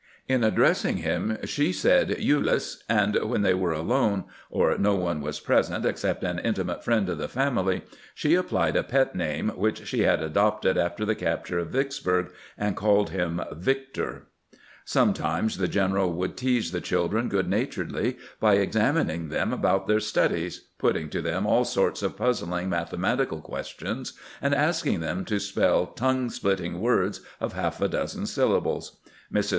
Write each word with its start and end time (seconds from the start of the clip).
In 0.27 0.43
addressing 0.43 0.97
him 0.97 1.37
she 1.43 1.71
said" 1.71 2.07
Ulyss," 2.19 2.81
and 2.89 3.15
when 3.23 3.43
they 3.43 3.53
were 3.53 3.71
alone, 3.71 4.23
or 4.49 4.75
no 4.79 4.95
one 4.95 5.21
was 5.21 5.39
present 5.39 5.85
except 5.85 6.23
an 6.23 6.39
intimate 6.39 6.83
friend 6.83 7.07
of 7.07 7.19
the 7.19 7.27
family, 7.27 7.83
she 8.15 8.33
applied 8.33 8.75
a 8.75 8.81
pet 8.81 9.15
name 9.15 9.49
which 9.49 9.85
she 9.87 9.99
had 10.01 10.23
adopted 10.23 10.75
after 10.75 11.05
the 11.05 11.13
capture 11.13 11.59
of 11.59 11.69
Vicksburg, 11.69 12.31
and 12.57 12.75
called 12.75 13.11
EELATIONS 13.11 13.37
BETWEEN 13.37 13.37
GRANT 13.37 13.47
AND 13.47 13.93
SHERMAN 13.93 13.93
285 13.93 14.01
him" 14.01 14.11
Victor." 14.15 14.27
Sometimes 15.23 15.57
the 15.59 15.67
general 15.67 16.13
would 16.13 16.35
tease 16.35 16.71
the 16.71 16.81
children 16.81 17.29
good 17.29 17.47
naturedly 17.47 18.17
by 18.39 18.55
examining 18.55 19.29
them 19.29 19.53
about 19.53 19.85
their 19.85 19.99
studies, 19.99 20.63
putting 20.79 21.11
to 21.11 21.21
them 21.21 21.45
aU 21.45 21.61
sorts 21.63 22.01
of 22.01 22.17
puzzling 22.17 22.71
mathe 22.71 22.95
matical 22.97 23.39
questions, 23.43 24.13
and 24.41 24.55
asking 24.55 24.99
them 25.01 25.23
to 25.25 25.37
spell 25.39 25.85
tongue 25.85 26.31
split 26.31 26.57
ting 26.57 26.79
words 26.81 27.21
of 27.39 27.53
half 27.53 27.79
a 27.79 27.87
dozen 27.87 28.25
syllables. 28.25 28.97
Mrs. 29.31 29.49